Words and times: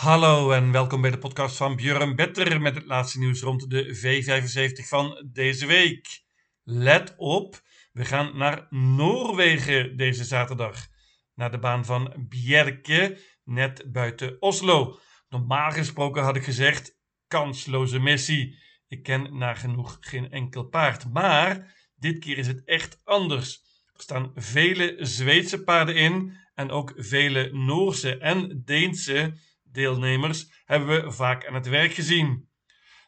Hallo 0.00 0.50
en 0.50 0.72
welkom 0.72 1.00
bij 1.00 1.10
de 1.10 1.18
podcast 1.18 1.56
van 1.56 1.76
Björn 1.76 2.16
Better 2.16 2.60
met 2.60 2.74
het 2.74 2.86
laatste 2.86 3.18
nieuws 3.18 3.40
rond 3.40 3.70
de 3.70 3.96
V75 3.96 4.88
van 4.88 5.28
deze 5.32 5.66
week. 5.66 6.22
Let 6.64 7.14
op, 7.16 7.60
we 7.92 8.04
gaan 8.04 8.36
naar 8.36 8.66
Noorwegen 8.70 9.96
deze 9.96 10.24
zaterdag. 10.24 10.86
Naar 11.34 11.50
de 11.50 11.58
baan 11.58 11.84
van 11.84 12.26
Bjerke, 12.28 13.18
net 13.44 13.92
buiten 13.92 14.42
Oslo. 14.42 14.98
Normaal 15.28 15.70
gesproken 15.70 16.22
had 16.22 16.36
ik 16.36 16.44
gezegd, 16.44 16.98
kansloze 17.26 17.98
missie. 17.98 18.58
Ik 18.88 19.02
ken 19.02 19.38
nagenoeg 19.38 19.96
geen 20.00 20.30
enkel 20.30 20.64
paard. 20.64 21.12
Maar 21.12 21.74
dit 21.96 22.18
keer 22.18 22.38
is 22.38 22.46
het 22.46 22.64
echt 22.64 23.00
anders. 23.04 23.62
Er 23.94 24.02
staan 24.02 24.32
vele 24.34 24.96
Zweedse 24.98 25.62
paarden 25.62 25.96
in 25.96 26.36
en 26.54 26.70
ook 26.70 26.92
vele 26.96 27.50
Noorse 27.52 28.18
en 28.18 28.62
Deense 28.64 29.48
deelnemers 29.72 30.62
hebben 30.64 31.04
we 31.04 31.10
vaak 31.10 31.46
aan 31.46 31.54
het 31.54 31.68
werk 31.68 31.92
gezien. 31.92 32.48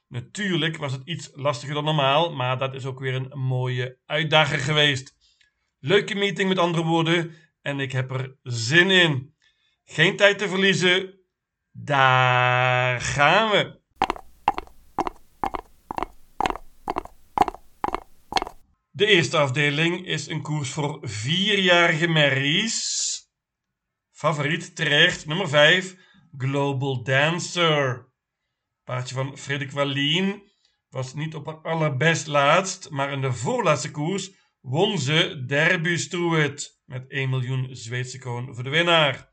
Natuurlijk 0.09 0.77
was 0.77 0.93
het 0.93 1.03
iets 1.05 1.31
lastiger 1.35 1.75
dan 1.75 1.85
normaal, 1.85 2.35
maar 2.35 2.59
dat 2.59 2.75
is 2.75 2.85
ook 2.85 3.01
weer 3.01 3.15
een 3.15 3.39
mooie 3.39 3.99
uitdaging 4.07 4.63
geweest. 4.63 5.15
Leuke 5.79 6.15
meeting 6.15 6.49
met 6.49 6.59
andere 6.59 6.85
woorden 6.85 7.35
en 7.61 7.81
ik 7.81 7.93
heb 7.93 8.11
er 8.11 8.37
zin 8.43 8.91
in. 8.91 9.35
Geen 9.85 10.17
tijd 10.17 10.39
te 10.39 10.49
verliezen. 10.49 11.21
Daar 11.71 13.01
gaan 13.01 13.51
we. 13.51 13.81
De 18.91 19.07
eerste 19.07 19.37
afdeling 19.37 20.07
is 20.07 20.27
een 20.27 20.43
koers 20.43 20.71
voor 20.71 20.99
vierjarige 21.03 22.09
merries. 22.09 23.11
Favoriet 24.11 24.77
terecht, 24.77 25.27
nummer 25.27 25.49
5, 25.49 25.97
Global 26.37 27.03
Dancer. 27.03 28.11
Paardje 28.85 29.15
van 29.15 29.39
Frederik 29.39 29.73
Wallien 29.73 30.43
was 30.89 31.15
niet 31.15 31.35
op 31.35 31.47
haar 31.47 31.61
allerbest 31.63 32.27
laatst, 32.27 32.91
maar 32.91 33.13
in 33.13 33.21
de 33.21 33.33
voorlaatste 33.33 33.91
koers 33.91 34.31
won 34.61 34.99
ze 34.99 35.45
Derby 35.47 35.97
Struet 35.97 36.81
met 36.85 37.09
1 37.09 37.31
miljoen 37.31 37.69
Zweedse 37.71 38.19
kroon 38.19 38.55
voor 38.55 38.65
de 38.65 38.71
winnaar. 38.71 39.31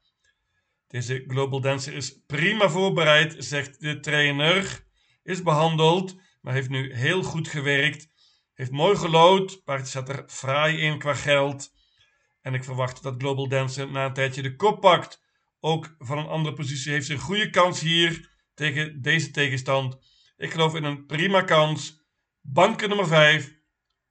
Deze 0.88 1.23
Global 1.28 1.61
Dancer 1.61 1.94
is 1.94 2.23
prima 2.25 2.69
voorbereid, 2.69 3.36
zegt 3.38 3.81
de 3.81 4.00
trainer. 4.00 4.88
Is 5.23 5.44
behandeld, 5.44 6.16
maar 6.41 6.53
heeft 6.53 6.69
nu 6.69 6.95
heel 6.95 7.23
goed 7.23 7.47
gewerkt. 7.47 8.08
Heeft 8.53 8.72
mooi 8.72 8.97
gelood, 8.97 9.63
paardje 9.63 9.86
zat 9.86 10.09
er 10.09 10.23
fraai 10.28 10.78
in 10.78 11.00
qua 11.00 11.13
geld. 11.13 11.72
En 12.41 12.53
ik 12.53 12.63
verwacht 12.63 13.03
dat 13.03 13.16
Global 13.17 13.47
Dancer 13.47 13.91
na 13.91 14.06
een 14.06 14.13
tijdje 14.13 14.41
de 14.41 14.56
kop 14.56 14.81
pakt. 14.81 15.28
Ook 15.60 15.96
van 15.98 16.18
een 16.18 16.28
andere 16.28 16.56
positie 16.56 16.92
heeft 16.92 17.06
ze 17.06 17.14
een 17.14 17.20
goede 17.20 17.50
kans 17.50 17.80
hier 17.80 18.30
tegen 18.54 19.02
deze 19.02 19.32
tegenstand. 19.32 19.98
Ik 20.38 20.52
geloof 20.52 20.76
in 20.76 20.84
een 20.84 21.06
prima 21.06 21.42
kans. 21.42 22.08
Banken 22.42 22.88
nummer 22.88 23.08
5, 23.08 23.54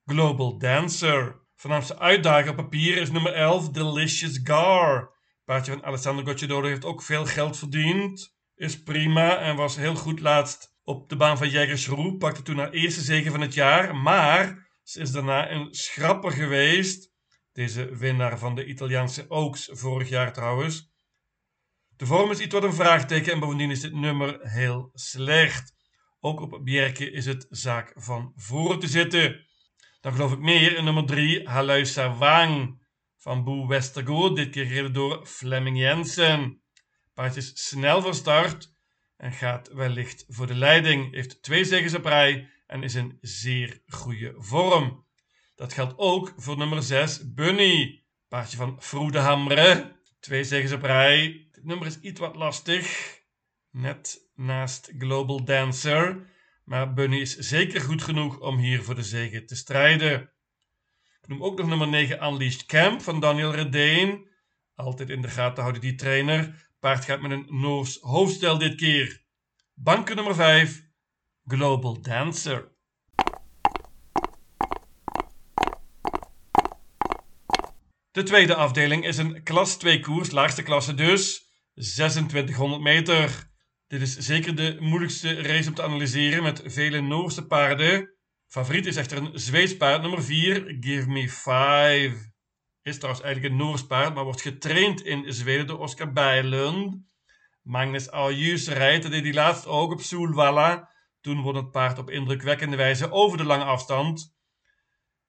Global 0.05 0.59
Dancer. 0.59 1.47
Voornaamste 1.55 1.99
uitdager 1.99 2.51
op 2.51 2.57
papier 2.57 2.97
is 2.97 3.11
nummer 3.11 3.33
11, 3.33 3.69
Delicious 3.69 4.41
Gar. 4.43 5.17
Paardje 5.45 5.73
van 5.73 5.85
Alessandro 5.85 6.25
Gocciadoro 6.25 6.67
heeft 6.67 6.85
ook 6.85 7.03
veel 7.03 7.27
geld 7.27 7.59
verdiend. 7.59 8.37
Is 8.55 8.83
prima 8.83 9.39
en 9.39 9.57
was 9.57 9.77
heel 9.77 9.95
goed 9.95 10.21
laatst 10.21 10.77
op 10.83 11.09
de 11.09 11.17
baan 11.17 11.39
van 11.39 11.51
Jägersroe. 11.51 12.17
Pakte 12.17 12.43
toen 12.43 12.59
haar 12.59 12.71
eerste 12.71 13.01
zege 13.01 13.31
van 13.31 13.41
het 13.41 13.55
jaar. 13.55 13.97
Maar 13.97 14.69
ze 14.83 15.01
is 15.01 15.11
daarna 15.11 15.51
een 15.51 15.75
schrapper 15.75 16.31
geweest. 16.31 17.13
Deze 17.53 17.97
winnaar 17.97 18.39
van 18.39 18.55
de 18.55 18.67
Italiaanse 18.67 19.31
Oaks 19.31 19.69
vorig 19.73 20.09
jaar 20.09 20.33
trouwens. 20.33 20.91
De 21.99 22.07
vorm 22.07 22.31
is 22.31 22.39
iets 22.39 22.55
wat 22.55 22.63
een 22.63 22.75
vraagteken 22.75 23.33
en 23.33 23.41
bovendien 23.41 23.71
is 23.71 23.81
dit 23.81 23.93
nummer 23.93 24.39
heel 24.43 24.91
slecht. 24.95 25.75
Ook 26.21 26.41
op 26.41 26.65
Bjerke 26.65 27.11
is 27.11 27.27
het 27.27 27.47
zaak 27.51 27.93
van 27.95 28.33
voren 28.37 28.79
te 28.79 28.87
zitten. 28.87 29.47
Dan 30.01 30.13
geloof 30.13 30.33
ik 30.33 30.39
meer 30.39 30.77
in 30.77 30.85
nummer 30.85 31.07
3, 31.07 31.49
Haluisa 31.49 32.17
Wang 32.17 32.83
van 33.17 33.45
Boe 33.45 33.69
Westergaard. 33.69 34.37
Dit 34.37 34.51
keer 34.51 34.65
gereden 34.65 34.93
door 34.93 35.27
Fleming 35.27 35.79
Jensen. 35.79 36.63
Paard 37.15 37.37
is 37.37 37.69
snel 37.69 38.03
van 38.03 38.15
start 38.15 38.73
en 39.17 39.33
gaat 39.33 39.73
wellicht 39.73 40.25
voor 40.29 40.47
de 40.47 40.55
leiding. 40.55 41.15
Heeft 41.15 41.43
twee 41.43 41.65
zegens 41.65 41.95
op 41.95 42.05
rij 42.05 42.49
en 42.67 42.83
is 42.83 42.95
in 42.95 43.19
zeer 43.21 43.83
goede 43.87 44.35
vorm. 44.37 45.07
Dat 45.55 45.73
geldt 45.73 45.95
ook 45.97 46.33
voor 46.37 46.57
nummer 46.57 46.83
6, 46.83 47.35
Bunny. 47.35 48.05
Paardje 48.29 48.57
van 48.57 48.83
Froede 48.83 49.19
Hamre. 49.19 49.97
Twee 50.21 50.45
zegens 50.45 50.73
op 50.73 50.83
rij. 50.83 51.48
Dit 51.59 51.67
nummer 51.67 51.87
is 51.87 52.01
iets 52.01 52.21
wat 52.21 52.37
lastig. 52.37 53.17
Net 53.71 54.31
naast 54.35 54.93
Global 54.99 55.45
Dancer. 55.45 56.31
Maar 56.65 56.93
Bunny 56.93 57.21
is 57.21 57.37
zeker 57.37 57.81
goed 57.81 58.03
genoeg 58.03 58.41
om 58.41 58.57
hier 58.57 58.83
voor 58.83 58.95
de 58.95 59.03
zegen 59.03 59.47
te 59.47 59.57
strijden. 59.57 60.21
Ik 61.21 61.29
noem 61.29 61.43
ook 61.43 61.59
nog 61.59 61.69
nummer 61.69 61.89
9 61.89 62.25
Unleashed 62.25 62.67
Camp 62.67 63.03
van 63.03 63.21
Daniel 63.21 63.55
Redeen. 63.55 64.29
Altijd 64.75 65.11
in 65.11 65.21
de 65.21 65.29
gaten 65.29 65.63
houden 65.63 65.83
die 65.83 65.95
trainer. 65.95 66.71
Paard 66.79 67.05
gaat 67.05 67.21
met 67.21 67.31
een 67.31 67.47
Noors 67.49 67.99
hoofdstel 68.01 68.59
dit 68.59 68.75
keer. 68.75 69.25
Banken 69.75 70.17
nummer 70.17 70.35
5 70.35 70.85
Global 71.45 72.01
Dancer. 72.01 72.73
De 78.11 78.23
tweede 78.23 78.55
afdeling 78.55 79.05
is 79.05 79.17
een 79.17 79.43
klas 79.43 79.77
2 79.77 80.01
koers, 80.01 80.31
laagste 80.31 80.63
klasse 80.63 80.95
dus, 80.95 81.47
2600 81.79 82.83
meter. 82.83 83.51
Dit 83.87 84.01
is 84.01 84.17
zeker 84.17 84.55
de 84.57 84.77
moeilijkste 84.81 85.43
race 85.43 85.69
om 85.69 85.75
te 85.75 85.83
analyseren 85.83 86.43
met 86.43 86.63
vele 86.65 87.01
Noorse 87.01 87.47
paarden. 87.47 88.15
Favoriet 88.47 88.87
is 88.87 88.97
echter 88.97 89.19
een 89.19 89.39
Zweeds 89.39 89.77
paard, 89.77 90.03
nummer 90.03 90.23
4, 90.23 90.77
Give 90.81 91.09
Me 91.09 91.29
5. 91.29 92.13
Is 92.83 92.97
trouwens 92.99 93.25
eigenlijk 93.25 93.55
een 93.55 93.61
Noors 93.61 93.87
paard, 93.87 94.15
maar 94.15 94.25
wordt 94.25 94.41
getraind 94.41 95.03
in 95.03 95.33
Zweden 95.33 95.67
door 95.67 95.79
Oscar 95.79 96.13
Bijlund. 96.13 96.97
Magnus 97.63 98.11
Aljus 98.11 98.69
rijdt, 98.69 99.03
dat 99.03 99.13
deed 99.13 99.23
hij 99.23 99.35
laatst 99.35 99.67
ook 99.67 99.93
op 99.93 100.01
Soelwalla. 100.01 100.91
Toen 101.21 101.43
won 101.43 101.55
het 101.55 101.71
paard 101.71 101.99
op 101.99 102.11
indrukwekkende 102.11 102.77
wijze 102.77 103.11
over 103.11 103.39
de 103.39 103.45
lange 103.45 103.65
afstand. 103.65 104.35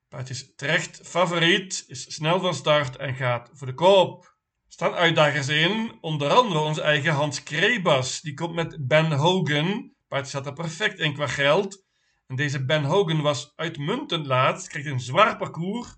Paard 0.07 0.29
is 0.29 0.55
terecht 0.55 0.99
favoriet, 1.03 1.83
is 1.87 2.13
snel 2.13 2.39
van 2.39 2.53
start 2.53 2.95
en 2.95 3.16
gaat 3.16 3.49
voor 3.53 3.67
de 3.67 3.73
koop. 3.73 4.28
Staan 4.72 4.94
uitdagers 4.94 5.47
in, 5.47 5.97
onder 6.02 6.30
andere 6.30 6.59
onze 6.59 6.81
eigen 6.81 7.13
Hans 7.13 7.44
Krebas. 7.44 8.22
Die 8.22 8.34
komt 8.34 8.53
met 8.56 8.88
Ben 8.88 9.12
Hogan. 9.12 9.94
Paard 10.07 10.28
zat 10.28 10.46
er 10.46 10.53
perfect 10.53 11.00
in 11.00 11.13
qua 11.13 11.28
geld. 11.28 11.85
En 12.28 12.35
deze 12.35 12.66
Ben 12.66 12.84
Hogan 12.84 13.22
was 13.22 13.53
uitmuntend 13.56 14.25
laatst, 14.25 14.68
kreeg 14.68 14.85
een 14.85 15.00
zwaar 15.00 15.38
parcours. 15.38 15.96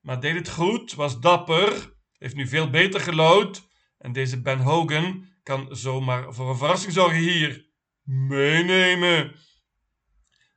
Maar 0.00 0.20
deed 0.20 0.34
het 0.34 0.48
goed, 0.48 0.94
was 0.94 1.20
dapper, 1.20 1.94
heeft 2.18 2.34
nu 2.34 2.48
veel 2.48 2.70
beter 2.70 3.00
gelood. 3.00 3.68
En 3.98 4.12
deze 4.12 4.42
Ben 4.42 4.60
Hogan 4.60 5.28
kan 5.42 5.76
zomaar 5.76 6.34
voor 6.34 6.50
een 6.50 6.56
verrassing 6.56 6.92
zorgen 6.92 7.18
hier. 7.18 7.66
Meenemen. 8.02 9.34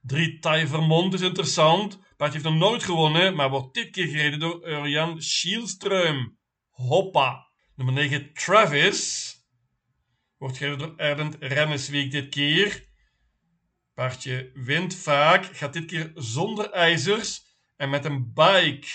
Drie 0.02 0.40
Thai 0.40 0.68
Vermont 0.68 1.14
is 1.14 1.22
interessant. 1.22 2.00
Paardje 2.18 2.40
heeft 2.40 2.50
nog 2.50 2.70
nooit 2.70 2.84
gewonnen, 2.84 3.36
maar 3.36 3.50
wordt 3.50 3.74
dit 3.74 3.90
keer 3.90 4.08
gereden 4.08 4.40
door 4.40 4.68
Urjan 4.68 5.22
Schielström. 5.22 6.44
Hoppa. 6.76 7.48
Nummer 7.76 7.94
9 7.94 8.34
Travis. 8.34 9.34
Wordt 10.38 10.58
gereden 10.58 10.80
door 10.80 10.98
Erdent 10.98 11.36
Rennesweek 11.40 12.12
dit 12.12 12.30
keer. 12.30 12.88
Paardje 13.94 14.52
wint 14.54 14.96
vaak, 14.96 15.46
gaat 15.46 15.74
dit 15.74 15.86
keer 15.86 16.12
zonder 16.16 16.72
ijzers 16.72 17.46
en 17.76 17.90
met 17.90 18.06
een 18.06 18.34
bike. 18.34 18.88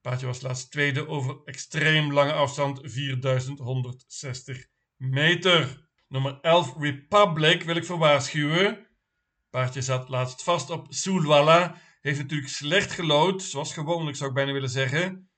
Paardje 0.00 0.26
was 0.26 0.40
laatst 0.40 0.70
tweede 0.70 1.08
over 1.08 1.40
extreem 1.44 2.12
lange 2.12 2.32
afstand, 2.32 2.80
4160 2.82 4.66
meter. 4.96 5.88
Nummer 6.08 6.40
11 6.40 6.76
Republic 6.78 7.62
wil 7.62 7.76
ik 7.76 7.84
voor 7.84 7.98
waarschuwen. 7.98 8.86
Paardje 9.50 9.82
zat 9.82 10.08
laatst 10.08 10.42
vast 10.42 10.70
op 10.70 10.86
Soelwalla 10.88 11.80
heeft 12.00 12.18
natuurlijk 12.18 12.50
slecht 12.50 12.92
gelood, 12.92 13.42
zoals 13.42 13.72
gewoonlijk 13.72 14.16
zou 14.16 14.28
ik 14.28 14.34
bijna 14.36 14.52
willen 14.52 14.70
zeggen. 14.70 15.30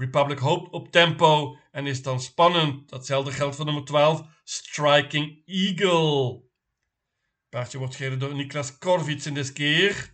Republic 0.00 0.38
hoopt 0.38 0.72
op 0.72 0.92
tempo 0.92 1.58
en 1.70 1.86
is 1.86 2.02
dan 2.02 2.20
spannend. 2.20 2.88
Datzelfde 2.88 3.32
geldt 3.32 3.56
voor 3.56 3.64
nummer 3.64 3.84
12, 3.84 4.22
Striking 4.44 5.42
Eagle. 5.46 6.42
Paardje 7.48 7.78
wordt 7.78 7.96
gereden 7.96 8.18
door 8.18 8.34
Niklas 8.34 8.78
Korvits 8.78 9.26
in 9.26 9.34
deze 9.34 9.52
keer. 9.52 10.10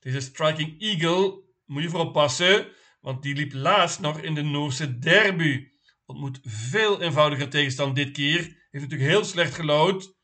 Deze 0.00 0.20
Striking 0.20 0.80
Eagle 0.80 1.42
moet 1.64 1.82
je 1.82 1.88
voor 1.88 2.00
oppassen, 2.00 2.68
want 3.00 3.22
die 3.22 3.34
liep 3.34 3.52
laatst 3.52 4.00
nog 4.00 4.20
in 4.20 4.34
de 4.34 4.42
Noorse 4.42 4.98
derby. 4.98 5.68
Ontmoet 6.04 6.40
veel 6.42 7.02
eenvoudiger 7.02 7.48
tegenstand 7.48 7.96
dit 7.96 8.10
keer. 8.10 8.40
Heeft 8.42 8.84
natuurlijk 8.84 9.10
heel 9.10 9.24
slecht 9.24 9.54
gelood. 9.54 10.14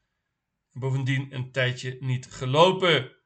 Bovendien 0.73 1.35
een 1.35 1.53
tijdje 1.53 1.97
niet 2.01 2.27
gelopen. 2.27 3.22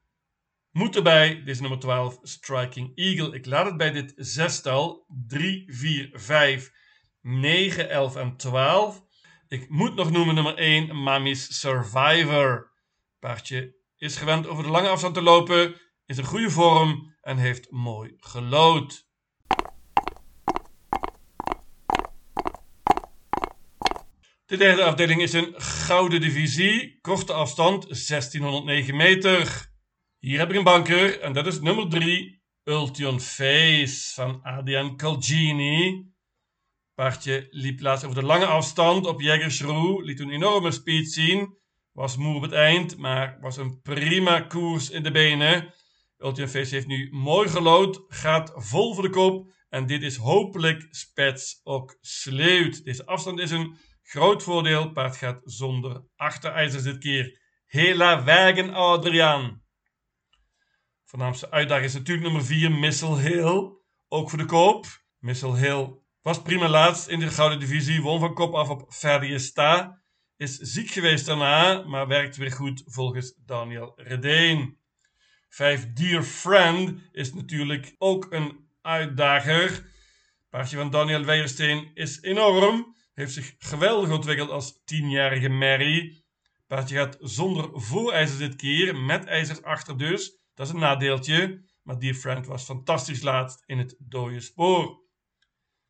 Moet 0.76 0.96
erbij, 0.96 1.43
deze 1.44 1.61
nummer 1.61 1.78
12, 1.78 2.19
Striking 2.23 2.96
Eagle. 2.96 3.34
Ik 3.34 3.46
laat 3.46 3.67
het 3.67 3.76
bij 3.76 3.90
dit 3.93 4.12
zestal 4.17 5.06
3, 5.26 5.64
4, 5.67 6.11
5, 6.12 6.73
9, 7.20 7.90
11 7.90 8.17
en 8.17 8.37
12. 8.37 9.02
Ik 9.49 9.69
moet 9.69 9.94
nog 9.94 10.11
noemen 10.11 10.34
nummer 10.34 10.55
1, 10.55 11.02
Mami's 11.02 11.61
Survivor. 11.61 12.73
Paardje 13.19 13.76
is 13.96 14.17
gewend 14.17 14.46
over 14.46 14.64
de 14.64 14.70
lange 14.70 14.88
afstand 14.88 15.14
te 15.14 15.23
lopen, 15.23 15.75
is 16.06 16.19
in 16.19 16.25
goede 16.25 16.50
vorm 16.50 17.17
en 17.20 17.37
heeft 17.37 17.70
mooi 17.70 18.14
gelood. 18.17 19.06
De 24.46 24.56
derde 24.56 24.84
afdeling 24.84 25.23
is 25.23 25.32
een 25.32 25.55
gouden 25.56 26.20
divisie, 26.20 26.99
korte 27.00 27.32
afstand 27.32 27.82
1609 27.82 28.96
meter. 28.96 29.75
Hier 30.18 30.38
heb 30.38 30.50
ik 30.50 30.56
een 30.56 30.64
banker 30.64 31.20
en 31.20 31.32
dat 31.32 31.46
is 31.46 31.60
nummer 31.60 31.88
3, 31.88 32.42
Ultion 32.64 33.20
Face 33.20 34.14
van 34.14 34.42
Adrian 34.42 34.96
Calgini. 34.96 36.10
Paardje 36.94 37.46
liep 37.50 37.80
laatst 37.80 38.04
over 38.04 38.20
de 38.20 38.26
lange 38.26 38.46
afstand 38.46 39.06
op 39.06 39.20
Jägersroe, 39.20 40.04
liet 40.04 40.20
een 40.20 40.30
enorme 40.30 40.70
speed 40.70 41.12
zien. 41.12 41.56
Was 41.92 42.16
moe 42.16 42.36
op 42.36 42.42
het 42.42 42.52
eind, 42.52 42.96
maar 42.96 43.38
was 43.40 43.56
een 43.56 43.80
prima 43.80 44.40
koers 44.40 44.90
in 44.90 45.02
de 45.02 45.10
benen. 45.10 45.74
Ultion 46.18 46.48
Face 46.48 46.74
heeft 46.74 46.86
nu 46.86 47.08
mooi 47.12 47.48
gelood, 47.48 48.04
gaat 48.08 48.52
vol 48.54 48.94
voor 48.94 49.02
de 49.02 49.10
kop. 49.10 49.54
En 49.68 49.86
dit 49.86 50.02
is 50.02 50.16
hopelijk 50.16 50.86
spets 50.90 51.60
ook 51.62 51.98
sleut. 52.00 52.84
Deze 52.84 53.06
afstand 53.06 53.38
is 53.38 53.50
een 53.50 53.76
groot 54.02 54.42
voordeel. 54.42 54.92
Paard 54.92 55.16
gaat 55.16 55.40
zonder 55.44 56.04
achterijzers 56.16 56.82
dit 56.82 56.98
keer. 56.98 57.40
Hela 57.66 58.24
Wagen 58.24 58.74
Adriaan. 58.74 59.64
Voornaamste 61.08 61.50
uitdaging 61.50 61.86
is 61.86 61.94
natuurlijk 61.94 62.26
nummer 62.26 62.44
4, 62.44 62.72
Missile 62.72 63.18
Hill. 63.18 63.70
Ook 64.08 64.30
voor 64.30 64.38
de 64.38 64.44
koop. 64.44 64.86
Missile 65.18 65.56
Hill 65.56 65.98
was 66.22 66.42
prima 66.42 66.68
laatst 66.68 67.08
in 67.08 67.20
de 67.20 67.28
Gouden 67.28 67.60
Divisie. 67.60 68.02
Won 68.02 68.20
van 68.20 68.34
kop 68.34 68.54
af 68.54 68.68
op 68.68 68.86
Sta. 69.36 70.02
Is 70.36 70.56
ziek 70.56 70.90
geweest 70.90 71.26
daarna, 71.26 71.82
maar 71.82 72.06
werkt 72.06 72.36
weer 72.36 72.52
goed 72.52 72.82
volgens 72.86 73.34
Daniel 73.44 73.92
Redeen. 73.96 74.78
5 75.48 75.92
Dear 75.92 76.22
Friend 76.22 77.00
is 77.12 77.34
natuurlijk 77.34 77.94
ook 77.98 78.26
een 78.30 78.68
uitdager. 78.82 79.90
Paardje 80.50 80.76
van 80.76 80.90
Daniel 80.90 81.24
Weijersteen 81.24 81.90
is 81.94 82.22
enorm. 82.22 82.96
Heeft 83.14 83.32
zich 83.32 83.54
geweldig 83.58 84.10
ontwikkeld 84.10 84.50
als 84.50 84.80
tienjarige 84.84 85.48
Mary. 85.48 86.22
Paardje 86.66 86.96
gaat 86.96 87.16
zonder 87.20 87.70
voorijzers 87.72 88.38
dit 88.38 88.56
keer, 88.56 88.96
met 88.96 89.24
ijzers 89.24 89.62
achter 89.62 89.98
dus. 89.98 90.44
Dat 90.56 90.66
is 90.66 90.72
een 90.72 90.78
nadeeltje. 90.78 91.64
Maar 91.82 91.98
Dear 91.98 92.14
Friend 92.14 92.46
was 92.46 92.64
fantastisch 92.64 93.22
laatst 93.22 93.62
in 93.66 93.78
het 93.78 93.96
dode 93.98 94.40
spoor. 94.40 95.02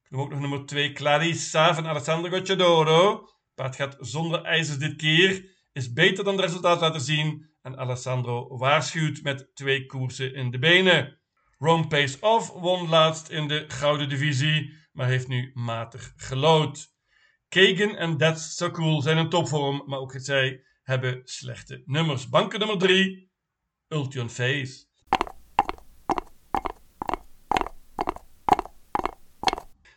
Ik 0.03 0.11
noem 0.11 0.21
ook 0.21 0.31
nog 0.31 0.41
nummer 0.41 0.67
2 0.67 0.93
Clarissa 0.93 1.75
van 1.75 1.87
Alessandro 1.87 2.31
Gocciadoro. 2.31 3.29
Paard 3.55 3.77
gaat 3.77 3.97
zonder 4.01 4.43
ijzers 4.43 4.79
dit 4.79 4.97
keer. 4.97 5.55
Is 5.73 5.93
beter 5.93 6.25
dan 6.25 6.37
de 6.37 6.43
resultaat 6.43 6.81
laten 6.81 7.01
zien. 7.01 7.51
En 7.63 7.79
Alessandro 7.79 8.57
waarschuwt 8.57 9.23
met 9.23 9.51
twee 9.55 9.87
koersen 9.87 10.35
in 10.35 10.51
de 10.51 10.59
benen. 10.59 11.21
Rome 11.59 11.87
Pace 11.87 12.21
Off 12.21 12.51
won 12.51 12.89
laatst 12.89 13.29
in 13.29 13.49
de 13.49 13.65
gouden 13.69 14.09
divisie. 14.09 14.75
Maar 14.93 15.07
heeft 15.07 15.29
nu 15.29 15.51
matig 15.55 16.13
gelood. 16.17 16.95
Kagan 17.49 17.97
en 17.97 18.17
That's 18.17 18.57
So 18.57 19.01
zijn 19.01 19.17
een 19.17 19.29
topvorm. 19.29 19.83
Maar 19.87 19.99
ook 19.99 20.15
zij 20.17 20.65
hebben 20.83 21.21
slechte 21.25 21.83
nummers. 21.85 22.29
Banken 22.29 22.59
nummer 22.59 22.79
3. 22.79 23.27
Ultion 23.89 24.31
Face. 24.31 24.85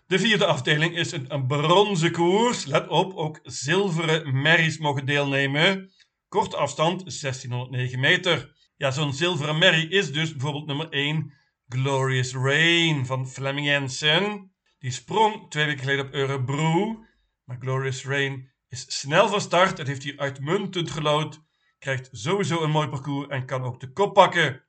De 0.08 0.20
vierde 0.20 0.46
afdeling 0.46 0.98
is 0.98 1.12
een, 1.12 1.48
bronzen 1.48 2.12
koers. 2.12 2.66
Let 2.66 2.88
op, 2.88 3.14
ook 3.14 3.40
zilveren 3.44 4.42
merries 4.42 4.78
mogen 4.78 5.06
deelnemen. 5.06 5.92
Korte 6.28 6.58
afstand 6.58 7.00
1609 7.00 8.00
meter. 8.00 8.56
Ja, 8.78 8.92
zo'n 8.92 9.14
zilveren 9.14 9.58
merrie 9.58 9.90
is 9.90 10.12
dus 10.12 10.32
bijvoorbeeld 10.32 10.66
nummer 10.66 10.90
1 10.90 11.34
Glorious 11.68 12.34
Rain 12.34 13.06
van 13.06 13.28
Fleming 13.28 13.68
Jensen. 13.68 14.52
Die 14.80 14.92
sprong 14.92 15.50
twee 15.50 15.66
weken 15.66 15.80
geleden 15.80 16.06
op 16.06 16.14
Eurebro. 16.14 17.04
Maar 17.44 17.58
Glorious 17.60 18.06
Rain 18.06 18.52
is 18.68 19.00
snel 19.00 19.28
van 19.28 19.42
start 19.42 19.80
en 19.80 19.88
heeft 19.88 20.04
hier 20.04 20.18
uitmuntend 20.18 20.92
gelood. 20.92 21.48
Krijgt 21.80 22.10
sowieso 22.12 22.64
een 22.64 22.70
mooi 22.70 22.88
parcours 22.88 23.28
en 23.28 23.46
kan 23.46 23.64
ook 23.64 23.80
de 23.80 23.92
kop 23.92 24.14
pakken. 24.14 24.64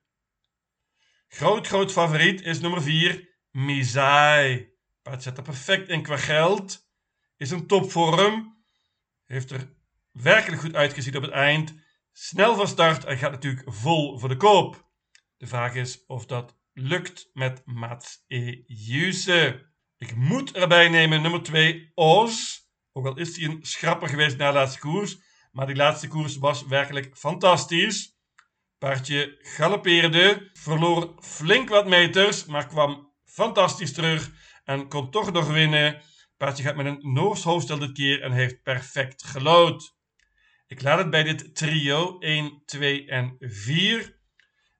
Groot, 1.27 1.67
groot 1.67 1.91
favoriet 1.91 2.41
is 2.41 2.59
nummer 2.59 2.81
4 2.81 3.29
Mizai. 3.51 4.69
Paard 5.01 5.23
zet 5.23 5.37
er 5.37 5.43
perfect 5.43 5.89
in 5.89 6.03
qua 6.03 6.17
geld. 6.17 6.89
Is 7.37 7.51
een 7.51 7.67
topvorm. 7.67 8.63
Heeft 9.25 9.51
er 9.51 9.75
werkelijk 10.11 10.61
goed 10.61 10.75
uitgezien 10.75 11.15
op 11.15 11.21
het 11.21 11.31
eind. 11.31 11.73
Snel 12.11 12.55
van 12.55 12.67
start 12.67 13.03
en 13.03 13.17
gaat 13.17 13.31
natuurlijk 13.31 13.73
vol 13.73 14.19
voor 14.19 14.29
de 14.29 14.37
koop. 14.37 14.89
De 15.37 15.47
vraag 15.47 15.75
is 15.75 16.05
of 16.05 16.25
dat 16.25 16.59
lukt 16.73 17.29
met 17.33 17.61
Mats 17.65 18.23
E. 18.27 18.63
Ik 19.97 20.15
moet 20.15 20.51
erbij 20.51 20.89
nemen 20.89 21.21
nummer 21.21 21.43
2, 21.43 21.91
Oz. 21.93 22.59
Ook 22.91 23.05
al 23.05 23.17
is 23.17 23.37
hij 23.37 23.49
een 23.49 23.59
schrapper 23.61 24.09
geweest 24.09 24.37
na 24.37 24.51
de 24.51 24.57
laatste 24.57 24.79
koers. 24.79 25.17
Maar 25.51 25.65
die 25.65 25.75
laatste 25.75 26.07
koers 26.07 26.37
was 26.37 26.65
werkelijk 26.65 27.17
fantastisch. 27.17 28.19
Paardje 28.77 29.37
galopeerde, 29.41 30.49
verloor 30.53 31.15
flink 31.19 31.69
wat 31.69 31.87
meters, 31.87 32.45
maar 32.45 32.67
kwam 32.67 33.13
fantastisch 33.25 33.93
terug 33.93 34.31
en 34.63 34.87
kon 34.87 35.11
toch 35.11 35.31
nog 35.31 35.47
winnen. 35.47 36.01
Paardje 36.37 36.63
gaat 36.63 36.75
met 36.75 36.85
een 36.85 37.13
Noors 37.13 37.43
hoofdstel 37.43 37.79
dit 37.79 37.91
keer 37.91 38.21
en 38.21 38.31
heeft 38.31 38.63
perfect 38.63 39.23
gelood. 39.23 39.95
Ik 40.67 40.81
laat 40.81 40.97
het 40.97 41.09
bij 41.09 41.23
dit 41.23 41.55
trio 41.55 42.19
1, 42.19 42.61
2 42.65 43.07
en 43.07 43.35
4. 43.39 44.19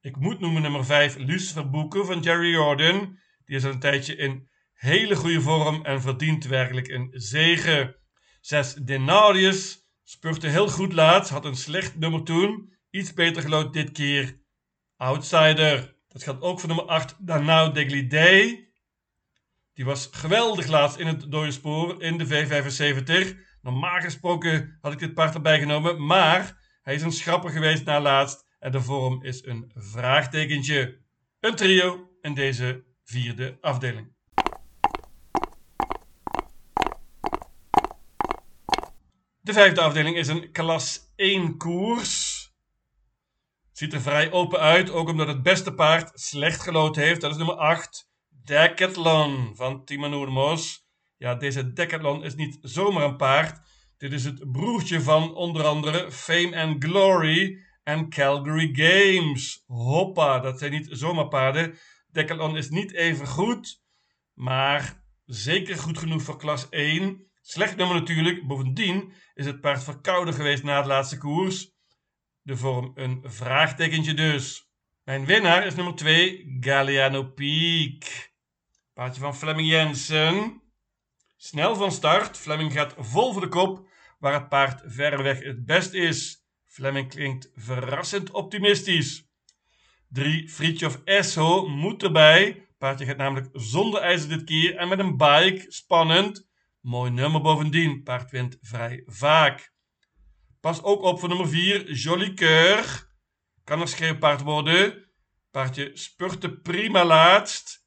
Ik 0.02 0.16
moet 0.16 0.40
noemen 0.40 0.62
nummer 0.62 0.86
5 0.86 1.16
Lucifer 1.18 1.70
Boeken 1.70 2.06
van 2.06 2.20
Jerry 2.20 2.52
Jordan. 2.52 3.20
Die 3.46 3.56
is 3.56 3.64
al 3.66 3.72
een 3.72 3.80
tijdje 3.80 4.16
in 4.16 4.50
hele 4.74 5.16
goede 5.16 5.42
vorm 5.42 5.86
en 5.86 6.02
verdient 6.02 6.46
werkelijk 6.46 6.88
een 6.88 7.10
zegen. 7.12 7.96
6 8.42 8.74
Denarius 8.74 9.81
spurte 10.12 10.48
heel 10.48 10.70
goed 10.70 10.94
laat, 10.94 11.30
had 11.30 11.46
een 11.46 11.56
slecht 11.56 11.96
nummer 11.98 12.24
toen. 12.24 12.74
Iets 12.90 13.14
beter 13.14 13.42
gelood 13.42 13.74
dit 13.74 13.92
keer. 13.92 14.40
Outsider. 14.98 15.96
Dat 16.08 16.24
gaat 16.24 16.42
ook 16.42 16.60
voor 16.60 16.70
nummer 16.70 16.86
8 16.86 17.16
Danau 17.20 17.74
Deglidei. 17.74 18.70
Die 19.74 19.86
was 19.86 20.10
geweldig 20.12 20.68
laatst 20.68 20.98
in 20.98 21.08
het 21.08 21.32
dode 21.32 21.52
spoor 21.52 22.04
in 22.04 22.18
de 22.18 22.28
V75. 22.28 23.38
Normaal 23.62 24.00
gesproken 24.00 24.78
had 24.82 24.94
ik 24.94 25.00
dit 25.00 25.14
paard 25.14 25.34
erbij 25.34 25.60
genomen, 25.60 26.06
maar 26.06 26.58
hij 26.82 26.96
is 26.96 27.02
een 27.02 27.12
schrapper 27.12 27.50
geweest 27.50 27.86
na 27.86 28.02
laatst 28.02 28.48
en 28.60 28.72
de 28.72 28.82
vorm 28.82 29.24
is 29.24 29.46
een 29.46 29.72
vraagtekentje. 29.76 31.00
Een 31.40 31.56
trio 31.56 32.10
in 32.22 32.34
deze 32.34 32.84
vierde 33.04 33.58
afdeling. 33.62 34.14
De 39.44 39.54
vijfde 39.54 39.82
afdeling 39.82 40.18
is 40.18 40.28
een 40.28 40.52
klas 40.52 41.12
1 41.16 41.58
koers. 41.58 42.50
Ziet 43.72 43.94
er 43.94 44.02
vrij 44.02 44.32
open 44.32 44.60
uit, 44.60 44.90
ook 44.90 45.10
omdat 45.10 45.28
het 45.28 45.44
beste 45.44 45.74
paard 45.74 46.20
slecht 46.20 46.62
gelood 46.62 46.96
heeft. 46.96 47.22
Dat 47.22 47.32
is 47.32 47.38
nummer 47.38 47.56
8. 47.56 48.10
Decathlon 48.30 49.56
van 49.56 49.86
Timo. 49.86 50.58
Ja, 51.18 51.36
deze 51.36 51.74
Decathlon 51.74 52.24
is 52.24 52.36
niet 52.36 52.58
zomaar 52.62 53.04
een 53.04 53.18
paard. 53.18 53.62
Dit 53.98 54.14
is 54.14 54.24
het 54.24 54.52
broertje 54.52 55.02
van 55.02 55.36
onder 55.36 55.66
andere 55.66 56.12
Fame 56.12 56.62
and 56.62 56.84
Glory 56.84 57.60
en 57.84 58.10
Calgary 58.10 58.70
Games. 58.74 59.64
Hoppa, 59.68 60.40
dat 60.40 60.60
zijn 60.60 60.72
niet 60.72 60.88
zomaar 60.90 61.28
paarden. 61.28 61.78
Decathlon 62.08 62.58
is 62.58 62.70
niet 62.70 62.94
even 62.94 63.28
goed, 63.28 63.82
maar 64.34 65.04
zeker 65.26 65.78
goed 65.78 65.98
genoeg 65.98 66.22
voor 66.22 66.38
klas 66.38 66.70
1. 66.70 67.31
Slecht 67.42 67.76
nummer 67.76 67.96
natuurlijk. 67.96 68.48
Bovendien 68.48 69.14
is 69.34 69.46
het 69.46 69.62
paard 69.62 69.84
verkouden 69.84 70.34
geweest 70.34 70.64
na 70.64 70.82
de 70.82 70.88
laatste 70.88 71.18
koers. 71.18 71.72
De 72.42 72.58
vorm 72.58 72.92
een 72.96 73.22
vraagtekentje 73.24 74.14
dus. 74.14 74.70
Mijn 75.04 75.26
winnaar 75.26 75.66
is 75.66 75.76
nummer 75.76 75.96
2, 75.96 76.58
Galliano 76.60 77.24
Peak. 77.24 78.32
Paardje 78.94 79.22
van 79.22 79.36
Fleming 79.36 79.68
Jensen. 79.68 80.62
Snel 81.38 81.76
van 81.76 81.92
start. 81.92 82.38
Fleming 82.38 82.74
gaat 82.74 82.94
vol 82.98 83.32
voor 83.32 83.42
de 83.42 83.48
kop, 83.48 83.88
waar 84.20 84.34
het 84.34 84.50
paard 84.50 84.82
verreweg 84.86 85.44
het 85.44 85.66
best 85.66 85.94
is. 85.94 86.46
Fleming 86.68 87.10
klinkt 87.10 87.50
verrassend 87.56 88.32
optimistisch. 88.32 89.30
3. 90.08 90.50
Fritjof 90.50 91.02
Esso 91.04 91.68
moet 91.68 92.04
erbij. 92.04 92.68
Paardje 92.78 93.06
gaat 93.06 93.18
namelijk 93.18 93.50
zonder 93.54 94.02
ijzer 94.02 94.30
dit 94.30 94.44
keer 94.44 94.76
en 94.76 94.88
met 94.88 95.00
een 95.00 95.18
bike. 95.18 95.66
Spannend. 95.68 96.50
Mooi 96.82 97.12
nummer 97.12 97.42
bovendien. 97.42 98.04
Paard 98.04 98.32
wint 98.32 98.58
vrij 98.62 99.04
vaak. 99.06 99.74
Pas 100.60 100.84
ook 100.84 101.02
op 101.02 101.20
voor 101.20 101.30
nummer 101.30 101.48
4. 101.48 101.92
Joli 101.92 102.34
Coeur. 102.34 103.10
Kan 103.64 103.82
een 103.82 103.88
schreeuwpaard 103.88 104.42
worden. 104.42 105.10
Paardje 105.52 105.92
spurte 105.94 106.52
prima 106.52 107.06
laatst 107.06 107.86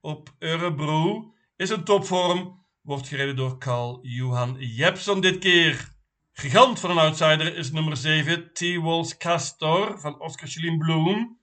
op 0.00 0.34
Eurebro 0.38 1.32
is 1.56 1.70
een 1.70 1.84
topvorm, 1.84 2.66
wordt 2.82 3.08
gereden 3.08 3.36
door 3.36 3.58
Carl 3.58 3.98
Johan 4.02 4.56
Jepson 4.58 5.20
dit 5.20 5.38
keer. 5.38 5.96
Gigant 6.32 6.80
van 6.80 6.90
een 6.90 6.98
outsider 6.98 7.56
is 7.56 7.72
nummer 7.72 7.96
7 7.96 8.52
T-Walls 8.52 9.16
Castor 9.16 10.00
van 10.00 10.20
Oscar 10.20 10.48
Chalien 10.48 10.78
Bloem. 10.78 11.40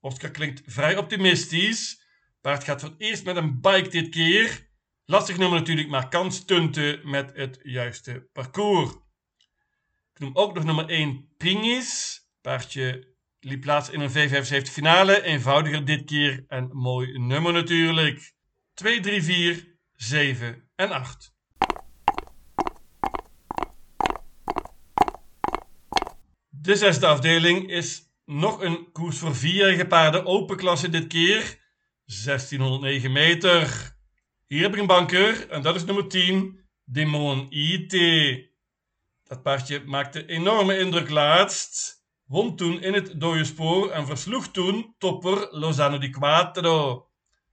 Oscar 0.00 0.30
klinkt 0.30 0.62
vrij 0.64 0.96
optimistisch. 0.96 2.02
Paard 2.40 2.64
gaat 2.64 2.80
voor 2.80 2.88
het 2.90 3.00
eerst 3.00 3.24
met 3.24 3.36
een 3.36 3.60
bike 3.60 3.88
dit 3.88 4.08
keer. 4.08 4.67
Lastig 5.10 5.36
nummer 5.38 5.58
natuurlijk, 5.58 5.88
maar 5.88 6.08
kan 6.08 6.32
stunten 6.32 7.00
met 7.10 7.32
het 7.34 7.58
juiste 7.62 8.28
parcours. 8.32 8.90
Ik 10.14 10.18
noem 10.18 10.36
ook 10.36 10.54
nog 10.54 10.64
nummer 10.64 10.88
1 10.88 11.28
Pingis. 11.36 12.20
Paardje 12.40 13.14
liep 13.40 13.60
plaats 13.60 13.90
in 13.90 14.00
een 14.00 14.10
V75 14.10 14.72
finale. 14.72 15.22
Eenvoudiger 15.22 15.84
dit 15.84 16.04
keer 16.04 16.44
en 16.48 16.70
mooi 16.72 17.18
nummer 17.18 17.52
natuurlijk. 17.52 18.32
2, 18.74 19.00
3, 19.00 19.22
4, 19.22 19.78
7 19.94 20.68
en 20.74 20.90
8. 20.90 21.34
De 26.48 26.76
zesde 26.76 27.06
afdeling 27.06 27.70
is 27.70 28.02
nog 28.24 28.60
een 28.60 28.92
koers 28.92 29.18
voor 29.18 29.36
vierjarige 29.36 29.86
paarden. 29.86 30.26
Open 30.26 30.56
klasse 30.56 30.88
dit 30.88 31.06
keer. 31.06 31.58
1609 32.04 33.12
meter. 33.12 33.96
Hier 34.48 34.62
heb 34.62 34.72
ik 34.72 34.80
een 34.80 34.86
banker 34.86 35.48
en 35.50 35.62
dat 35.62 35.74
is 35.74 35.84
nummer 35.84 36.08
10. 36.08 36.60
Demon 36.84 37.46
IT. 37.50 37.92
Dat 39.24 39.42
paardje 39.42 39.82
maakte 39.86 40.26
enorme 40.26 40.78
indruk 40.78 41.10
laatst. 41.10 42.02
Won 42.24 42.56
toen 42.56 42.82
in 42.82 42.94
het 42.94 43.20
dode 43.20 43.44
spoor 43.44 43.90
en 43.90 44.06
versloeg 44.06 44.48
toen 44.48 44.94
topper 44.98 45.48
Lozano 45.50 45.98
di 45.98 46.10
Quattro. 46.10 47.08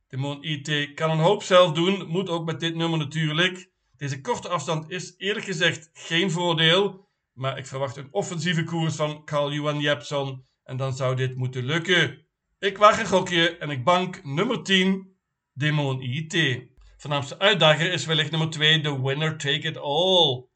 Demon 0.08 0.44
IT 0.44 0.94
kan 0.94 1.10
een 1.10 1.18
hoop 1.18 1.44
zelf 1.44 1.72
doen, 1.72 2.08
moet 2.08 2.30
ook 2.30 2.46
met 2.46 2.60
dit 2.60 2.75
nummer 2.75 3.00
natuurlijk. 3.00 3.72
Deze 3.98 4.22
korte 4.22 4.50
afstand 4.50 4.90
is 4.90 5.14
eerlijk 5.18 5.46
gezegd 5.46 5.90
geen 5.94 6.32
voordeel, 6.32 7.08
maar 7.34 7.58
ik 7.58 7.66
verwacht 7.66 7.96
een 7.96 8.14
offensieve 8.14 8.64
koers 8.64 8.96
van 8.96 9.25
Carl 9.25 9.52
Johan 9.52 9.80
Jepson 9.80 10.46
en 10.64 10.78
dan 10.78 10.94
zou 10.94 11.16
dit 11.16 11.36
moeten 11.36 11.66
lukken. 11.66 12.25
Ik 12.60 12.78
waag 12.78 13.00
een 13.00 13.08
gokje 13.08 13.58
en 13.58 13.70
ik 13.70 13.84
bank 13.84 14.24
nummer 14.24 14.64
10, 14.64 15.16
Demon 15.54 16.02
IT. 16.02 16.74
Voornaamste 17.06 17.40
uitdager 17.40 17.92
is 17.92 18.06
wellicht 18.06 18.32
nummer 18.32 18.50
2, 18.50 18.82
The 18.82 19.02
Winner 19.02 19.38
Take 19.38 19.68
It 19.68 19.78
All. 19.78 20.48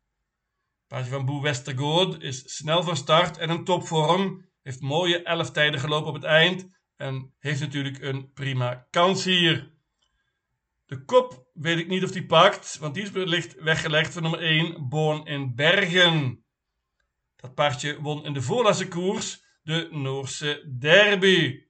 Paardje 0.87 1.11
van 1.11 1.25
Boe 1.25 1.41
Westergaard 1.41 2.21
is 2.21 2.55
snel 2.55 2.83
van 2.83 2.97
start 2.97 3.37
en 3.37 3.49
een 3.49 3.63
topvorm. 3.63 4.45
Heeft 4.61 4.81
mooie 4.81 5.23
11 5.23 5.51
tijden 5.51 5.79
gelopen 5.79 6.07
op 6.07 6.13
het 6.13 6.23
eind 6.23 6.69
en 6.95 7.33
heeft 7.39 7.59
natuurlijk 7.59 8.01
een 8.01 8.33
prima 8.33 8.87
kans 8.89 9.23
hier. 9.23 9.73
De 10.85 11.03
kop 11.03 11.49
weet 11.53 11.77
ik 11.77 11.87
niet 11.87 12.03
of 12.03 12.11
die 12.11 12.25
pakt, 12.25 12.77
want 12.77 12.93
die 12.93 13.03
is 13.03 13.11
wellicht 13.11 13.55
weggelegd 13.55 14.13
voor 14.13 14.21
nummer 14.21 14.39
1, 14.39 14.89
Born 14.89 15.25
in 15.25 15.55
Bergen. 15.55 16.45
Dat 17.35 17.53
paardje 17.53 18.01
won 18.01 18.25
in 18.25 18.33
de 18.33 18.41
voorlaatste 18.41 18.87
koers 18.87 19.43
de 19.61 19.87
Noorse 19.91 20.75
derby. 20.79 21.63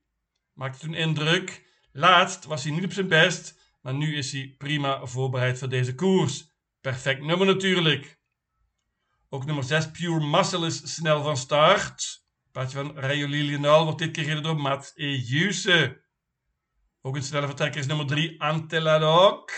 Maakte 0.54 0.80
toen 0.80 0.94
indruk. 0.94 1.68
Laatst 1.92 2.46
was 2.46 2.64
hij 2.64 2.74
niet 2.74 2.84
op 2.84 2.94
zijn 2.94 3.08
best, 3.08 3.59
maar 3.82 3.94
nu 3.94 4.18
is 4.18 4.32
hij 4.32 4.56
prima 4.58 5.06
voorbereid 5.06 5.60
voor 5.60 5.70
deze 5.70 5.96
koers. 5.96 6.52
Perfect 6.82 7.22
nummer 7.22 7.48
natuurlijk. 7.48 8.20
Ook 9.30 9.46
nummer 9.46 9.64
6, 9.64 9.92
Pure 9.92 10.26
Muscle, 10.26 10.66
is 10.66 10.94
snel 10.94 11.24
van 11.24 11.38
start. 11.38 12.24
Paardje 12.52 12.78
van 12.78 12.98
Rayo 12.98 13.28
Lilional 13.28 13.84
wordt 13.84 14.00
dit 14.00 14.12
keer 14.12 14.24
gereden 14.24 14.44
door 14.44 14.62
Mats 14.62 14.92
Ejuse. 14.96 16.04
Ook 17.02 17.16
een 17.16 17.24
snelle 17.24 17.46
vertrekker 17.46 17.80
is 17.80 17.88
nummer 17.88 18.06
3, 18.06 18.42
Anteladok. 18.42 19.52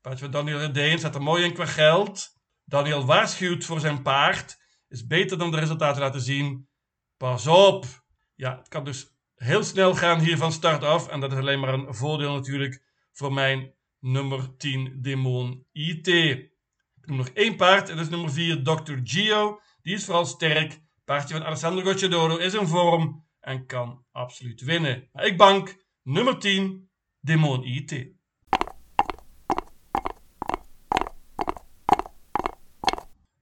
Paardje 0.00 0.24
van 0.24 0.32
Daniel 0.32 0.58
Redeen 0.58 0.98
staat 0.98 1.14
er 1.14 1.22
mooi 1.22 1.44
in 1.44 1.54
qua 1.54 1.66
geld. 1.66 2.40
Daniel 2.64 3.04
waarschuwt 3.04 3.64
voor 3.64 3.80
zijn 3.80 4.02
paard. 4.02 4.56
Is 4.88 5.06
beter 5.06 5.38
dan 5.38 5.50
de 5.50 5.58
resultaten 5.58 6.02
laten 6.02 6.20
zien. 6.20 6.68
Pas 7.16 7.46
op! 7.46 7.86
Ja, 8.34 8.56
het 8.56 8.68
kan 8.68 8.84
dus 8.84 9.06
heel 9.34 9.64
snel 9.64 9.94
gaan 9.94 10.20
hier 10.20 10.36
van 10.36 10.52
start 10.52 10.84
af. 10.84 11.08
En 11.08 11.20
dat 11.20 11.32
is 11.32 11.38
alleen 11.38 11.60
maar 11.60 11.74
een 11.74 11.94
voordeel 11.94 12.34
natuurlijk 12.34 12.82
voor 13.12 13.32
mijn 13.32 13.74
nummer 13.98 14.56
10 14.56 14.98
Demon 15.02 15.66
IT. 15.72 16.06
Ik 16.06 17.08
noem 17.08 17.16
nog 17.16 17.28
één 17.28 17.56
paard 17.56 17.88
en 17.88 17.96
dat 17.96 18.04
is 18.04 18.10
nummer 18.10 18.32
4 18.32 18.62
Dr. 18.62 18.98
Gio. 19.04 19.60
Die 19.82 19.94
is 19.94 20.04
vooral 20.04 20.24
sterk. 20.24 20.80
Paardje 21.04 21.34
van 21.34 21.44
Alessandro 21.44 21.82
Gocciadoro 21.82 22.36
is 22.36 22.54
in 22.54 22.66
vorm 22.66 23.26
en 23.40 23.66
kan 23.66 24.04
absoluut 24.12 24.60
winnen. 24.60 25.08
Maar 25.12 25.26
ik 25.26 25.36
bank 25.36 25.76
nummer 26.02 26.38
10 26.38 26.90
Demon 27.20 27.64
IT. 27.64 28.10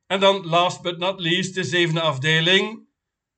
En 0.07 0.21
dan 0.21 0.47
last 0.47 0.83
but 0.83 0.99
not 0.99 1.21
least 1.21 1.55
de 1.55 1.65
zevende 1.65 2.00
afdeling. 2.00 2.89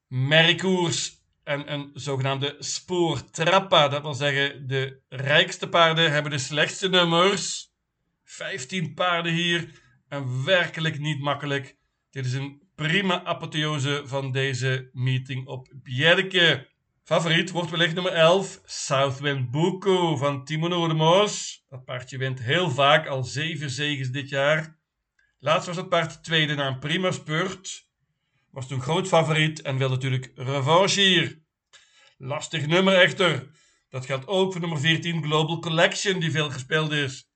Merkoers 0.07 1.22
en 1.45 1.73
een 1.73 1.91
zogenaamde 1.95 2.57
spoortrappa. 2.59 3.89
Dat 3.89 4.03
wil 4.03 4.15
zeggen, 4.15 4.67
de 4.69 5.01
rijkste 5.09 5.69
paarden 5.69 6.13
hebben 6.13 6.31
de 6.31 6.39
slechtste 6.39 6.89
nummers. 6.89 7.71
15 8.25 8.95
paarden 8.95 9.33
hier 9.33 9.81
en 10.09 10.45
werkelijk 10.45 10.99
niet 10.99 11.21
makkelijk. 11.21 11.77
Dit 12.11 12.27
is 12.27 12.33
een 12.33 12.63
prima 12.75 13.25
apotheose 13.25 14.03
van 14.05 14.33
deze 14.33 14.89
meeting 14.93 15.47
op 15.47 15.73
Bjerke. 15.83 16.71
Favoriet 17.05 17.51
wordt 17.51 17.71
wellicht 17.71 17.95
nummer 17.95 18.13
11, 18.13 18.61
Southwind 18.65 19.51
Buko 19.51 20.17
van 20.17 20.45
Timo 20.45 20.69
Noordemos. 20.69 21.65
Dat 21.69 21.85
paardje 21.85 22.19
wint 22.19 22.43
heel 22.43 22.71
vaak, 22.71 23.07
al 23.07 23.25
zeven 23.25 23.71
zegens 23.71 24.09
dit 24.09 24.29
jaar. 24.29 24.79
Laatst 25.39 25.67
was 25.67 25.77
het 25.77 25.89
paard 25.89 26.25
tweede 26.25 26.55
na 26.55 26.67
een 26.67 26.79
prima 26.79 27.11
spurt. 27.11 27.91
Was 28.53 28.69
toen 28.69 28.81
groot 28.81 29.09
favoriet 29.09 29.63
en 29.63 29.77
wil 29.77 29.89
natuurlijk 29.89 30.33
revanche 30.35 31.01
hier. 31.01 31.43
Lastig 32.17 32.67
nummer 32.67 32.95
echter. 32.95 33.51
Dat 33.89 34.07
geldt 34.07 34.27
ook 34.27 34.53
voor 34.53 34.61
nummer 34.61 34.81
14 34.81 35.23
Global 35.23 35.59
Collection, 35.59 36.21
die 36.21 36.31
veel 36.31 36.51
gespeeld 36.51 36.93
is. 36.93 37.31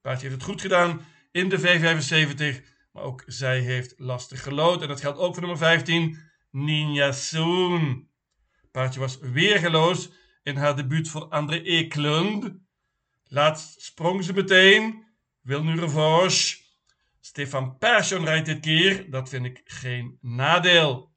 Paardje 0.00 0.28
heeft 0.28 0.40
het 0.40 0.50
goed 0.50 0.60
gedaan 0.60 1.06
in 1.30 1.48
de 1.48 1.58
V75, 1.58 2.66
maar 2.92 3.02
ook 3.02 3.22
zij 3.26 3.60
heeft 3.60 3.94
lastig 3.96 4.42
gelood. 4.42 4.82
En 4.82 4.88
dat 4.88 5.00
geldt 5.00 5.18
ook 5.18 5.32
voor 5.32 5.42
nummer 5.42 5.58
15 5.58 6.18
Ninja 6.50 7.12
Soon. 7.12 8.08
Paardje 8.70 9.00
was 9.00 9.18
weergeloos 9.18 10.10
in 10.42 10.56
haar 10.56 10.76
debuut 10.76 11.08
voor 11.08 11.28
André 11.28 11.62
Eklund. 11.62 12.52
Laatst 13.24 13.80
sprong 13.80 14.24
ze 14.24 14.32
meteen, 14.32 15.04
wil 15.40 15.62
nu 15.62 15.80
revanche. 15.80 16.63
Stefan 17.26 17.78
Persson 17.78 18.24
rijdt 18.24 18.46
dit 18.46 18.60
keer, 18.60 19.10
dat 19.10 19.28
vind 19.28 19.44
ik 19.44 19.60
geen 19.64 20.18
nadeel. 20.20 21.14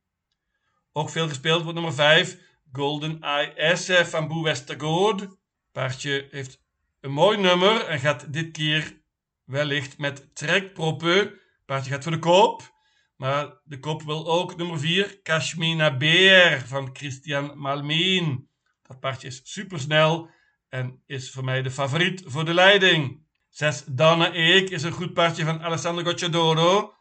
Ook 0.91 1.09
veel 1.09 1.27
gespeeld 1.27 1.61
wordt 1.61 1.73
nummer 1.73 1.93
5, 1.93 2.37
Golden 2.71 3.21
Eye 3.21 3.75
SF 3.75 4.09
van 4.09 4.27
Boe 4.27 4.43
Westergaard. 4.43 5.27
Paardje 5.71 6.27
heeft 6.31 6.61
een 6.99 7.11
mooi 7.11 7.37
nummer 7.37 7.85
en 7.85 7.99
gaat 7.99 8.33
dit 8.33 8.51
keer 8.51 9.01
wellicht 9.43 9.97
met 9.97 10.35
trekproppen. 10.35 11.39
Paardje 11.65 11.91
gaat 11.91 12.03
voor 12.03 12.11
de 12.11 12.19
koop. 12.19 12.73
Maar 13.15 13.59
de 13.63 13.79
kop 13.79 14.01
wil 14.01 14.27
ook 14.27 14.57
nummer 14.57 14.79
4, 14.79 15.21
Kashmina 15.21 15.97
Beer 15.97 16.67
van 16.67 16.89
Christian 16.93 17.57
Malmeen. 17.57 18.49
Dat 18.81 18.99
paardje 18.99 19.27
is 19.27 19.41
supersnel 19.43 20.29
en 20.69 21.03
is 21.05 21.31
voor 21.31 21.43
mij 21.43 21.61
de 21.61 21.71
favoriet 21.71 22.23
voor 22.25 22.45
de 22.45 22.53
leiding. 22.53 23.25
6, 23.57 23.83
Dana 23.85 24.33
Eek 24.33 24.69
is 24.69 24.83
een 24.83 24.91
goed 24.91 25.13
paardje 25.13 25.43
van 25.43 25.61
Alessandro 25.61 26.03
Gocciadoro. 26.03 26.93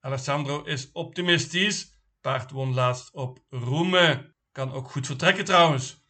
Alessandro 0.00 0.62
is 0.62 0.92
optimistisch. 0.92 1.98
Paard 2.20 2.50
won 2.50 2.74
laatst 2.74 3.12
op 3.12 3.38
Roemen. 3.48 4.34
Kan 4.52 4.72
ook 4.72 4.90
goed 4.90 5.06
vertrekken 5.06 5.44
trouwens. 5.44 6.04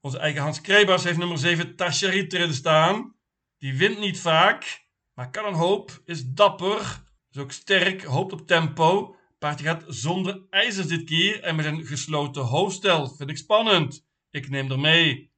Onze 0.00 0.18
eigen 0.18 0.42
Hans 0.42 0.60
Krebas 0.60 1.04
heeft 1.04 1.18
nummer 1.18 1.38
7 1.38 1.76
Tacherit 1.76 2.32
erin 2.32 2.54
staan. 2.54 3.14
Die 3.58 3.76
wint 3.76 3.98
niet 3.98 4.20
vaak, 4.20 4.86
maar 5.14 5.30
kan 5.30 5.44
een 5.44 5.54
hoop, 5.54 6.02
is 6.04 6.24
dapper, 6.24 7.02
is 7.30 7.40
ook 7.40 7.52
sterk, 7.52 8.04
hoopt 8.04 8.32
op 8.32 8.46
tempo. 8.46 9.16
Paardje 9.38 9.64
gaat 9.64 9.84
zonder 9.86 10.46
ijzers 10.50 10.86
dit 10.86 11.04
keer 11.04 11.42
en 11.42 11.56
met 11.56 11.64
een 11.64 11.84
gesloten 11.84 12.42
hoofdstel. 12.42 13.08
Vind 13.08 13.30
ik 13.30 13.38
spannend. 13.38 14.06
Ik 14.30 14.50
neem 14.50 14.70
er 14.70 14.80
mee. 14.80 15.29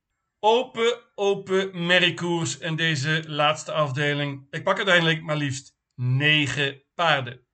Open, 0.45 1.01
open 1.15 1.87
merriekoers 1.87 2.59
in 2.59 2.77
deze 2.77 3.25
laatste 3.27 3.73
afdeling. 3.73 4.47
Ik 4.51 4.65
pak 4.65 4.77
uiteindelijk 4.77 5.23
maar 5.23 5.37
liefst 5.37 5.77
9 5.95 6.83
paarden. 6.95 7.47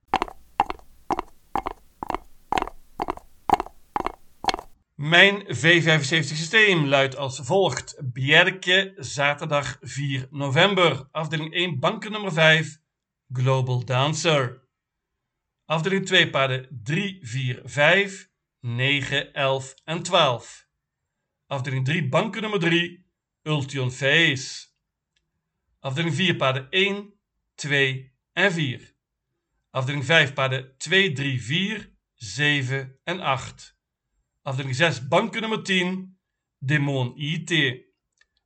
Mijn 4.94 5.42
V75 5.42 6.08
systeem 6.08 6.86
luidt 6.86 7.16
als 7.16 7.40
volgt. 7.42 8.00
Bjerke, 8.12 8.94
zaterdag 8.96 9.78
4 9.80 10.26
november. 10.30 11.08
Afdeling 11.10 11.52
1, 11.52 11.78
banken 11.78 12.12
nummer 12.12 12.32
5, 12.32 12.78
Global 13.32 13.84
Dancer. 13.84 14.62
Afdeling 15.64 16.06
2, 16.06 16.30
paarden 16.30 16.80
3, 16.82 17.18
4, 17.22 17.60
5, 17.64 18.30
9, 18.60 19.32
11 19.32 19.74
en 19.84 20.02
12. 20.02 20.67
Afdeling 21.48 21.84
3, 21.84 22.08
banken 22.08 22.42
nummer 22.42 22.58
3, 22.58 23.06
Ultion 23.42 23.92
Face. 23.92 24.68
Afdeling 25.80 26.14
4, 26.14 26.36
paarden 26.36 26.66
1, 26.70 27.14
2 27.54 28.12
en 28.32 28.52
4. 28.52 28.94
Afdeling 29.70 30.04
5 30.04 30.32
paarden 30.32 30.74
2, 30.78 31.12
3, 31.12 31.40
4, 31.40 31.92
7 32.14 32.98
en 33.04 33.20
8. 33.20 33.76
Afdeling 34.42 34.74
6 34.74 35.08
banken 35.08 35.40
nummer 35.40 35.62
10, 35.62 36.18
Demon 36.58 37.12
IT. 37.16 37.50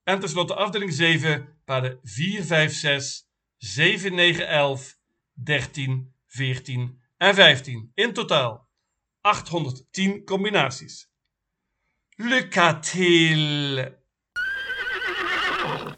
En 0.04 0.20
tenslotte 0.20 0.54
afdeling 0.54 0.92
7 0.92 1.58
paarden 1.64 2.00
4, 2.02 2.44
5, 2.44 2.72
6, 2.72 3.28
7, 3.56 4.10
9, 4.10 4.44
11, 4.44 4.96
13, 5.44 6.14
14 6.26 6.98
en 7.16 7.34
15. 7.34 7.90
In 7.94 8.12
totaal 8.12 8.68
810 9.20 10.24
combinaties. 10.24 11.11
Lycka 12.18 12.72
till! 12.82 13.78